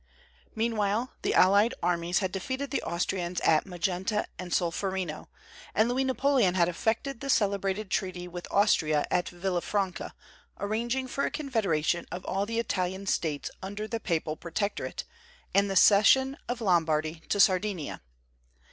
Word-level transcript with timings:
Meanwhile 0.55 1.13
the 1.21 1.35
allied 1.35 1.75
armies 1.83 2.17
had 2.17 2.31
defeated 2.31 2.71
the 2.71 2.81
Austrians 2.81 3.39
at 3.41 3.67
Magenta 3.67 4.25
and 4.39 4.51
Solferino, 4.51 5.27
and 5.75 5.87
Louis 5.87 6.05
Napoleon 6.05 6.55
had 6.55 6.67
effected 6.67 7.19
the 7.19 7.29
celebrated 7.29 7.91
treaty 7.91 8.27
with 8.27 8.47
Austria 8.49 9.05
at 9.11 9.29
Villa 9.29 9.61
Franca, 9.61 10.15
arranging 10.59 11.07
for 11.07 11.23
a 11.23 11.29
confederation 11.29 12.07
of 12.11 12.25
all 12.25 12.47
the 12.47 12.57
Italian 12.57 13.05
States 13.05 13.51
under 13.61 13.87
the 13.87 13.99
Papal 13.99 14.35
Protectorate, 14.35 15.03
and 15.53 15.69
the 15.69 15.75
cession 15.75 16.35
of 16.49 16.61
Lombardy 16.61 17.21
to 17.29 17.39
Sardinia. 17.39 18.01